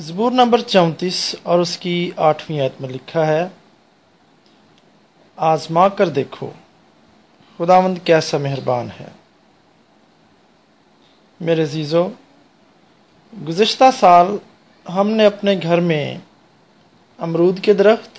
[0.00, 3.48] زبور نمبر چونتیس اور اس کی آٹھویں آیت میں لکھا ہے،
[5.36, 6.50] آزما کر دیکھو،
[7.58, 9.08] خداوند کیسا مہربان ہے۔
[11.40, 12.08] میرے عزیزو،
[13.48, 14.26] گزشتہ سال
[14.94, 16.18] ہم نے اپنے گھر میں
[17.18, 18.18] امرود کے درخت،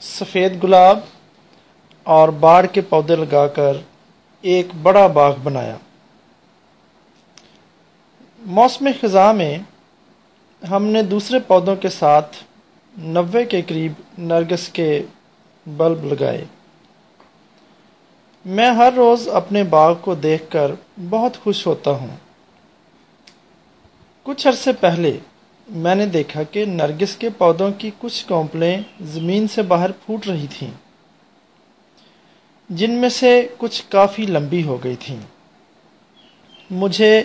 [0.00, 0.98] سفید گلاب
[2.02, 3.76] اور باڑ کے پودے لگا کر
[4.40, 5.76] ایک بڑا باغ بنایا۔
[8.38, 9.58] موسم خزاں میں
[10.70, 12.36] ہم نے دوسرے پودوں کے ساتھ
[12.98, 15.02] نوے کے قریب نرگس کے
[15.66, 16.44] بلب لگائے۔
[18.44, 20.70] میں ہر روز اپنے باغ کو دیکھ کر
[21.10, 22.16] بہت خوش ہوتا ہوں۔
[24.22, 25.18] کچھ عرصے پہلے
[25.68, 30.46] میں نے دیکھا کہ نرگس کے پودوں کی کچھ کونپلیں زمین سے باہر پھوٹ رہی
[30.58, 30.70] تھیں،
[32.68, 35.20] جن میں سے کچھ کافی لمبی ہو گئی تھیں۔
[36.70, 37.22] مجھے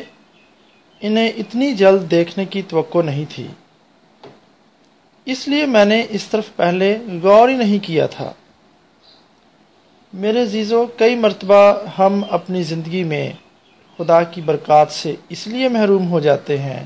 [1.01, 3.47] انہیں اتنی جلد دیکھنے کی توقع نہیں تھی۔
[5.25, 8.33] اس لیے میں نے اس طرف پہلے غور ہی نہیں کیا تھا۔
[10.13, 13.31] میرے عزیزوں کئی مرتبہ ہم اپنی زندگی میں
[13.97, 16.85] خدا کی برکات سے اس لیے محروم ہو جاتے ہیں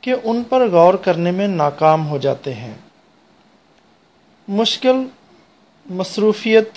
[0.00, 2.74] کہ ان پر غور کرنے میں ناکام ہو جاتے ہیں۔
[4.48, 4.96] مشکل،
[5.90, 6.68] مصروفیت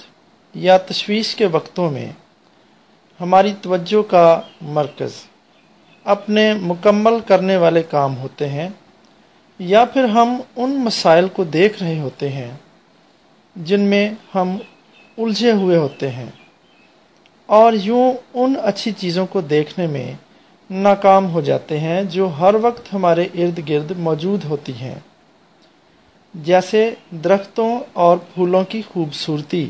[0.53, 2.11] یا تشویش کے وقتوں میں
[3.21, 5.11] ہماری توجہ کا مرکز۔
[6.05, 8.69] اپنے مکمل کرنے والے کام ہوتے ہیں
[9.59, 12.51] یا پھر ہم ان مسائل کو دیکھ رہے ہوتے ہیں
[13.55, 14.57] جن میں ہم
[15.17, 16.25] الجھے ہوئے ہوتے ہیں
[17.45, 20.13] اور یوں ان اچھی چیزوں کو دیکھنے میں
[20.69, 24.95] ناکام ہو جاتے ہیں جو ہر وقت ہمارے ارد گرد موجود ہوتی ہیں۔
[26.33, 29.69] جیسے درختوں اور پھولوں کی خوبصورتی۔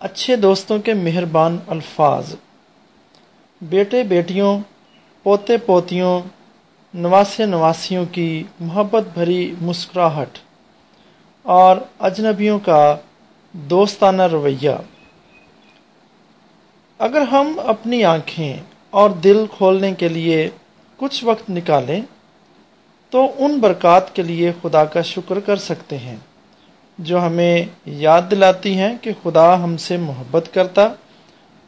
[0.00, 2.34] اچھے دوستوں کے مہربان الفاظ۔
[3.68, 4.60] بیٹے بیٹیوں،
[5.22, 6.20] پوتے پوتیوں،
[6.94, 10.38] نواسے نواسیوں کی محبت بھری مسکراہٹ۔
[11.42, 12.96] اور اجنبیوں کا
[13.52, 14.70] دوستانہ رویہ۔
[16.98, 18.56] اگر ہم اپنی آنکھیں
[18.90, 20.50] اور دل کھولنے کے لیے
[20.96, 22.00] کچھ وقت نکالیں،
[23.10, 26.16] تو ان برکات کے لیے خدا کا شکر کر سکتے ہیں،
[26.98, 30.88] جو ہمیں یاد دلاتی ہیں کہ خدا ہم سے محبت کرتا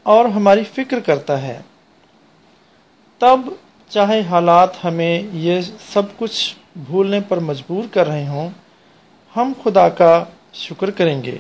[0.03, 1.61] اور ہماری فکر کرتا ہے۔
[3.19, 3.41] تب
[3.89, 5.61] چاہے حالات ہمیں یہ
[5.93, 8.49] سب کچھ بھولنے پر مجبور کر رہے ہوں،
[9.37, 11.39] ہم خدا کا شکر کریں گے۔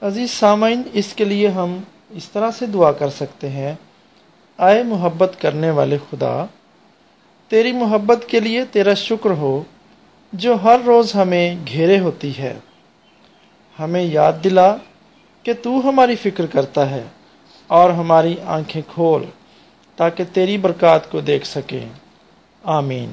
[0.00, 1.78] عزیز سامعین، اس کے لیے ہم
[2.10, 3.74] اس طرح سے دعا کر سکتے ہیں،
[4.58, 6.44] آئے محبت کرنے والے خدا،
[7.48, 9.62] تیری محبت کے لیے تیرا شکر ہو،
[10.32, 12.54] جو ہر روز ہمیں گھیرے ہوتی ہے۔
[13.78, 14.76] ہمیں یاد دلا
[15.42, 17.02] کہ تو ہماری فکر کرتا ہے
[17.66, 19.24] اور ہماری آنکھیں کھول۔
[19.96, 21.86] تاکہ تیری برکات کو دیکھ سکیں۔
[22.64, 23.12] آمین۔